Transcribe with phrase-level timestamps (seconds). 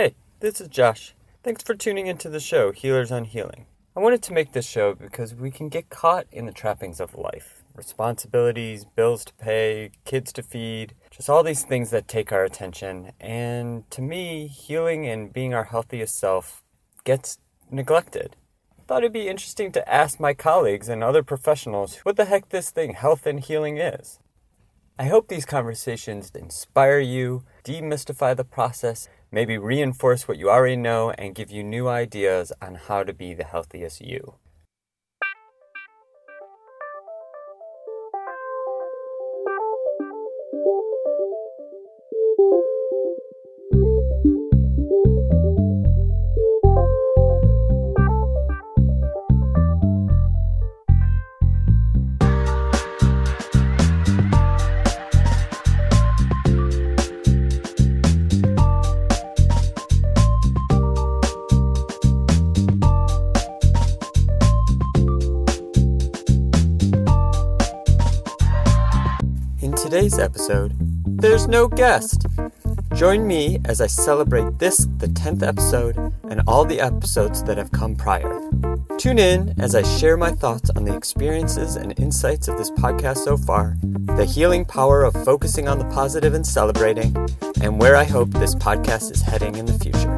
[0.00, 1.14] Hey, this is Josh.
[1.42, 3.66] Thanks for tuning into the show, Healers on Healing.
[3.94, 7.14] I wanted to make this show because we can get caught in the trappings of
[7.14, 12.44] life responsibilities, bills to pay, kids to feed, just all these things that take our
[12.44, 13.12] attention.
[13.20, 16.64] And to me, healing and being our healthiest self
[17.04, 17.36] gets
[17.70, 18.36] neglected.
[18.78, 22.48] I thought it'd be interesting to ask my colleagues and other professionals what the heck
[22.48, 24.18] this thing, health and healing, is.
[24.98, 31.10] I hope these conversations inspire you, demystify the process, maybe reinforce what you already know,
[31.10, 34.39] and give you new ideas on how to be the healthiest you.
[69.90, 70.72] Today's episode,
[71.04, 72.24] there's no guest.
[72.94, 75.96] Join me as I celebrate this, the 10th episode,
[76.30, 78.40] and all the episodes that have come prior.
[78.98, 83.24] Tune in as I share my thoughts on the experiences and insights of this podcast
[83.24, 87.16] so far, the healing power of focusing on the positive and celebrating,
[87.60, 90.16] and where I hope this podcast is heading in the future.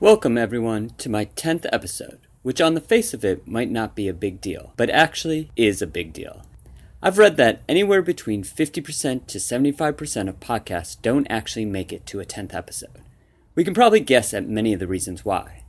[0.00, 4.08] Welcome, everyone, to my 10th episode, which on the face of it might not be
[4.08, 6.42] a big deal, but actually is a big deal.
[7.02, 12.20] I've read that anywhere between 50% to 75% of podcasts don't actually make it to
[12.20, 13.00] a 10th episode.
[13.54, 15.62] We can probably guess at many of the reasons why.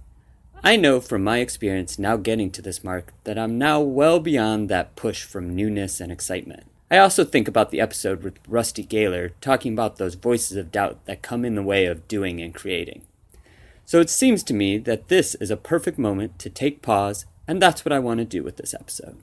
[0.64, 4.70] I know from my experience now getting to this mark that I'm now well beyond
[4.70, 6.64] that push from newness and excitement.
[6.90, 11.04] I also think about the episode with Rusty Gaylor talking about those voices of doubt
[11.06, 13.02] that come in the way of doing and creating.
[13.86, 17.62] So it seems to me that this is a perfect moment to take pause, and
[17.62, 19.18] that's what I want to do with this episode.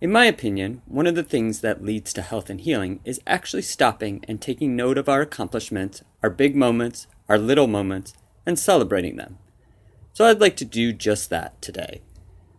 [0.00, 3.62] In my opinion, one of the things that leads to health and healing is actually
[3.62, 8.12] stopping and taking note of our accomplishments, our big moments, our little moments,
[8.44, 9.38] and celebrating them.
[10.12, 12.02] So I'd like to do just that today.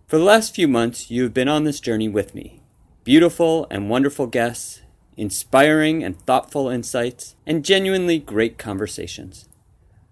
[0.08, 2.62] For the last few months, you have been on this journey with me.
[3.03, 4.81] Beautiful and wonderful guests,
[5.16, 9.47] inspiring and thoughtful insights, and genuinely great conversations.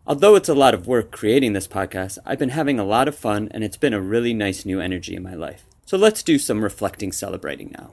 [0.05, 3.15] Although it's a lot of work creating this podcast, I've been having a lot of
[3.15, 5.63] fun and it's been a really nice new energy in my life.
[5.85, 7.91] So let's do some reflecting celebrating now.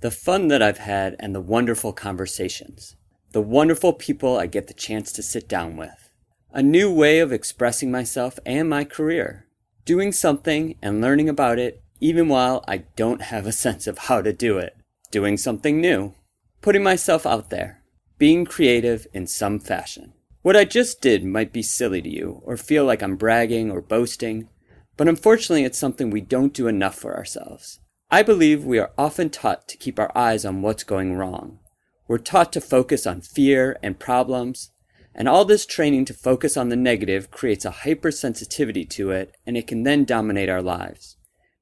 [0.00, 2.96] The fun that I've had and the wonderful conversations.
[3.30, 6.10] The wonderful people I get the chance to sit down with.
[6.52, 9.46] A new way of expressing myself and my career.
[9.84, 14.20] Doing something and learning about it even while I don't have a sense of how
[14.20, 14.76] to do it.
[15.12, 16.14] Doing something new.
[16.60, 17.84] Putting myself out there.
[18.18, 20.12] Being creative in some fashion.
[20.42, 23.80] What I just did might be silly to you, or feel like I'm bragging or
[23.80, 24.48] boasting,
[24.96, 27.78] but unfortunately it's something we don't do enough for ourselves.
[28.10, 31.60] I believe we are often taught to keep our eyes on what's going wrong.
[32.08, 34.72] We're taught to focus on fear and problems,
[35.14, 39.56] and all this training to focus on the negative creates a hypersensitivity to it, and
[39.56, 41.16] it can then dominate our lives.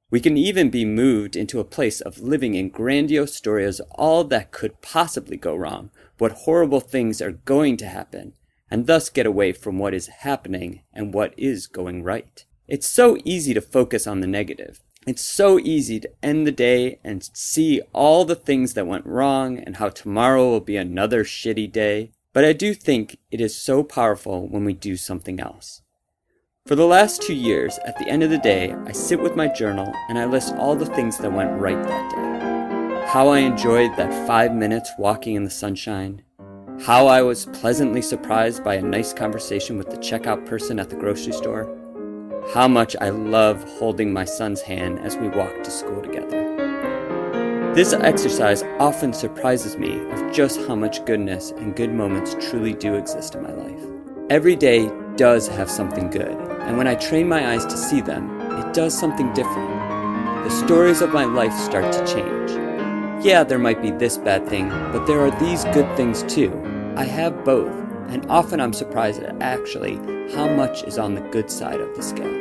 [0.09, 4.23] We can even be moved into a place of living in grandiose stories of all
[4.23, 8.33] that could possibly go wrong, what horrible things are going to happen,
[8.71, 12.45] and thus get away from what is happening and what is going right.
[12.67, 14.81] It's so easy to focus on the negative.
[15.05, 19.57] It's so easy to end the day and see all the things that went wrong
[19.57, 22.11] and how tomorrow will be another shitty day.
[22.33, 25.81] But I do think it is so powerful when we do something else.
[26.65, 29.47] For the last two years, at the end of the day, I sit with my
[29.47, 33.07] journal and I list all the things that went right that day.
[33.07, 36.21] How I enjoyed that five minutes walking in the sunshine,
[36.85, 40.95] how I was pleasantly surprised by a nice conversation with the checkout person at the
[40.95, 41.69] grocery store,
[42.55, 47.73] how much I love holding my son's hand as we walk to school together.
[47.75, 52.95] This exercise often surprises me of just how much goodness and good moments truly do
[52.95, 53.85] exist in my life.
[54.31, 58.41] Every day does have something good, and when I train my eyes to see them,
[58.57, 59.69] it does something different.
[60.45, 62.51] The stories of my life start to change.
[63.23, 66.70] Yeah, there might be this bad thing, but there are these good things too.
[66.95, 67.73] I have both,
[68.09, 69.95] and often I'm surprised at actually
[70.33, 72.37] how much is on the good side of the scale.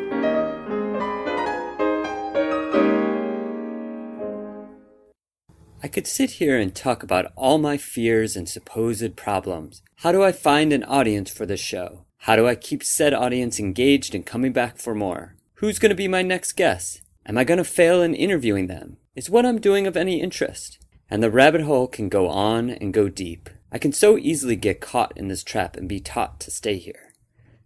[5.83, 9.83] I could sit here and talk about all my fears and supposed problems.
[9.97, 12.05] How do I find an audience for this show?
[12.19, 15.37] How do I keep said audience engaged and coming back for more?
[15.55, 17.03] Who's going to be my next guest?
[17.27, 18.99] Am I going to fail in interviewing them?
[19.15, 20.79] Is what I'm doing of any interest?
[21.11, 23.51] and the rabbit hole can go on and go deep.
[23.73, 27.15] I can so easily get caught in this trap and be taught to stay here.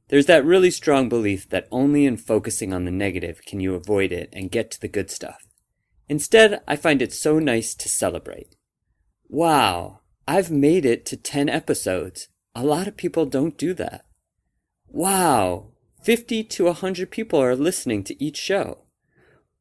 [0.08, 4.12] There's that really strong belief that only in focusing on the negative can you avoid
[4.12, 5.46] it and get to the good stuff.
[6.08, 8.56] Instead, I find it so nice to celebrate.
[9.28, 12.28] Wow, I've made it to 10 episodes.
[12.54, 14.04] A lot of people don't do that.
[14.88, 15.72] Wow,
[16.02, 18.84] 50 to 100 people are listening to each show.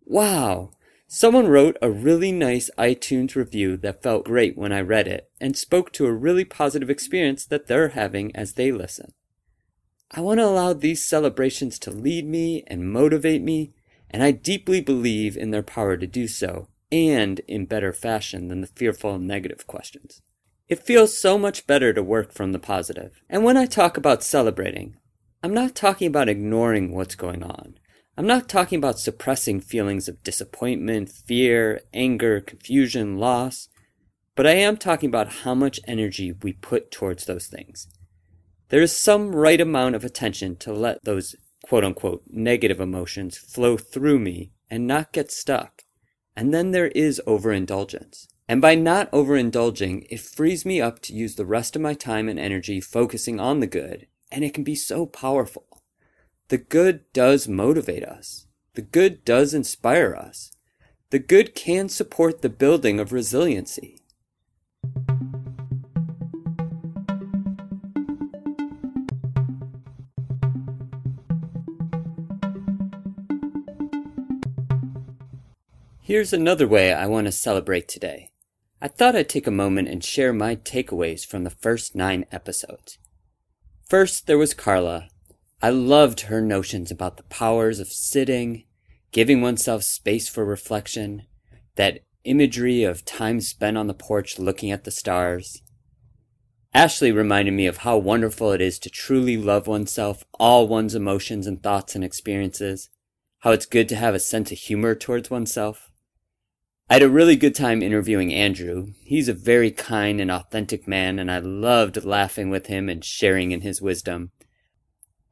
[0.05, 0.71] Wow,
[1.13, 5.55] someone wrote a really nice iTunes review that felt great when I read it and
[5.55, 9.13] spoke to a really positive experience that they're having as they listen.
[10.09, 13.73] I want to allow these celebrations to lead me and motivate me,
[14.09, 18.61] and I deeply believe in their power to do so, and in better fashion than
[18.61, 20.23] the fearful negative questions.
[20.67, 23.21] It feels so much better to work from the positive.
[23.29, 24.97] And when I talk about celebrating,
[25.43, 27.75] I'm not talking about ignoring what's going on.
[28.15, 33.69] I'm not talking about suppressing feelings of disappointment, fear, anger, confusion, loss,
[34.35, 37.87] but I am talking about how much energy we put towards those things.
[38.69, 43.77] There is some right amount of attention to let those quote unquote negative emotions flow
[43.77, 45.81] through me and not get stuck.
[46.35, 48.27] And then there is overindulgence.
[48.47, 52.29] And by not overindulging, it frees me up to use the rest of my time
[52.29, 55.82] and energy focusing on the good, and it can be so powerful.
[56.49, 58.47] The good does motivate us.
[58.75, 60.51] The good does inspire us.
[61.09, 63.99] The good can support the building of resiliency.
[76.01, 78.29] Here's another way I want to celebrate today.
[78.81, 82.97] I thought I'd take a moment and share my takeaways from the first nine episodes.
[83.87, 85.07] First, there was Carla.
[85.63, 88.65] I loved her notions about the powers of sitting,
[89.13, 91.25] giving oneself space for reflection,
[91.77, 95.61] that imagery of time spent on the porch looking at the stars.
[96.73, 101.47] Ashley reminded me of how wonderful it is to truly love oneself, all one's emotions
[101.47, 102.89] and thoughts and experiences,
[103.39, 105.93] how it's good to have a sense of humor towards oneself.
[106.89, 108.87] I had a really good time interviewing Andrew.
[109.01, 113.51] He's a very kind and authentic man, and I loved laughing with him and sharing
[113.51, 114.31] in his wisdom.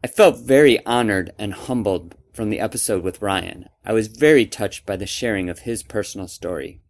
[0.04, 3.70] I felt very honored and humbled from the episode with Ryan.
[3.86, 6.82] I was very touched by the sharing of his personal story.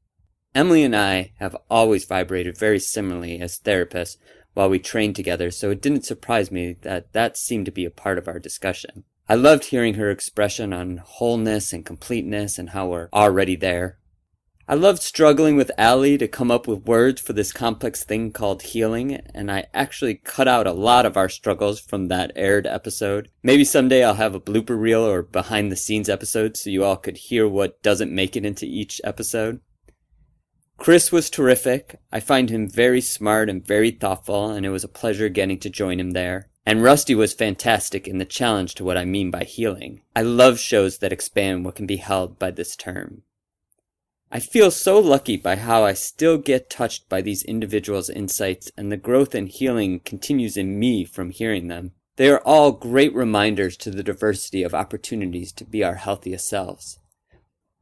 [0.55, 4.15] Emily and I have always vibrated very similarly as therapists
[4.53, 7.91] while we trained together, so it didn't surprise me that that seemed to be a
[7.91, 9.03] part of our discussion.
[9.27, 13.97] I loved hearing her expression on wholeness and completeness and how we're already there.
[14.71, 18.61] I loved struggling with Allie to come up with words for this complex thing called
[18.61, 23.27] healing, and I actually cut out a lot of our struggles from that aired episode.
[23.43, 26.95] Maybe someday I'll have a blooper reel or behind the scenes episode so you all
[26.95, 29.59] could hear what doesn't make it into each episode.
[30.77, 31.99] Chris was terrific.
[32.09, 35.69] I find him very smart and very thoughtful, and it was a pleasure getting to
[35.69, 36.49] join him there.
[36.65, 40.03] And Rusty was fantastic in the challenge to what I mean by healing.
[40.15, 43.23] I love shows that expand what can be held by this term.
[44.33, 48.89] I feel so lucky by how I still get touched by these individuals' insights, and
[48.89, 51.91] the growth and healing continues in me from hearing them.
[52.15, 56.97] They are all great reminders to the diversity of opportunities to be our healthiest selves.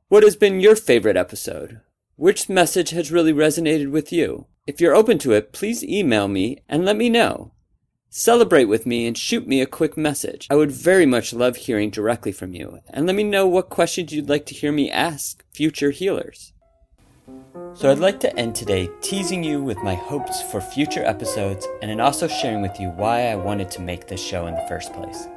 [0.07, 1.81] What has been your favorite episode?
[2.15, 4.47] Which message has really resonated with you?
[4.65, 7.51] If you're open to it, please email me and let me know.
[8.11, 10.47] Celebrate with me and shoot me a quick message.
[10.49, 14.11] I would very much love hearing directly from you, and let me know what questions
[14.11, 16.51] you'd like to hear me ask future healers.
[17.75, 21.91] So, I'd like to end today teasing you with my hopes for future episodes and
[21.91, 24.91] in also sharing with you why I wanted to make this show in the first
[24.91, 25.27] place.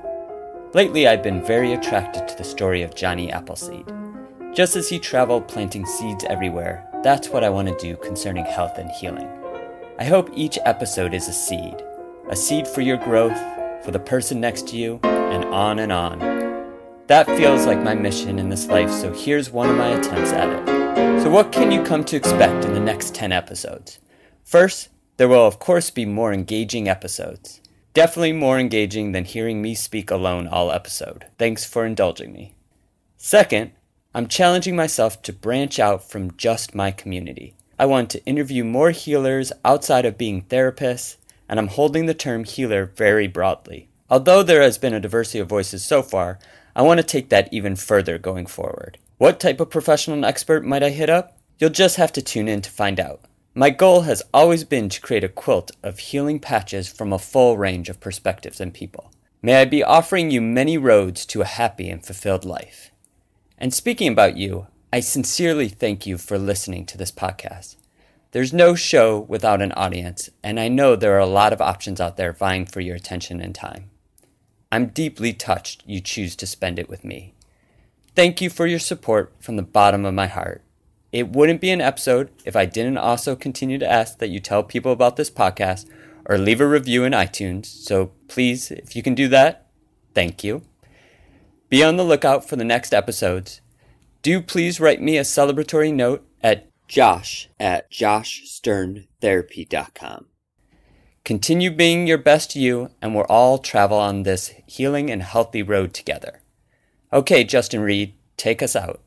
[0.73, 3.93] Lately, I've been very attracted to the story of Johnny Appleseed.
[4.55, 8.79] Just as he traveled planting seeds everywhere, that's what I want to do concerning health
[8.79, 9.29] and healing.
[9.99, 11.85] I hope each episode is a seed
[12.33, 13.39] a seed for your growth,
[13.85, 16.19] for the person next to you, and on and on.
[17.07, 20.49] That feels like my mission in this life, so here's one of my attempts at
[20.49, 21.23] it.
[21.23, 23.99] So, what can you come to expect in the next 10 episodes?
[24.45, 27.61] First, there will of course be more engaging episodes.
[27.93, 31.27] Definitely more engaging than hearing me speak alone all episode.
[31.39, 32.55] Thanks for indulging me.
[33.19, 33.73] Second,
[34.15, 37.57] I'm challenging myself to branch out from just my community.
[37.79, 41.17] I want to interview more healers outside of being therapists
[41.53, 43.91] and I'm holding the term healer very broadly.
[44.09, 46.39] Although there has been a diversity of voices so far,
[46.75, 48.97] I want to take that even further going forward.
[49.19, 51.37] What type of professional and expert might I hit up?
[51.59, 53.21] You'll just have to tune in to find out.
[53.55, 57.59] My goal has always been to create a quilt of healing patches from a full
[57.59, 59.13] range of perspectives and people.
[59.43, 62.93] May I be offering you many roads to a happy and fulfilled life.
[63.59, 67.77] And speaking about you, I sincerely thank you for listening to this podcast.
[68.33, 72.01] There's no show without an audience, and I know there are a lot of options
[72.01, 73.91] out there vying for your attention and time.
[74.73, 77.35] I'm deeply touched you choose to spend it with me.
[78.17, 80.63] Thank you for your support from the bottom of my heart.
[81.13, 84.63] It wouldn't be an episode if I didn't also continue to ask that you tell
[84.63, 85.87] people about this podcast
[86.25, 87.67] or leave a review in iTunes.
[87.67, 89.67] So please, if you can do that,
[90.15, 90.63] thank you.
[91.69, 93.61] Be on the lookout for the next episodes.
[94.23, 100.27] Do please write me a celebratory note at josh at joshsterntherapy.com.
[101.25, 105.95] Continue being your best you, and we'll all travel on this healing and healthy road
[105.95, 106.43] together.
[107.11, 109.01] Okay, Justin Reed, take us out.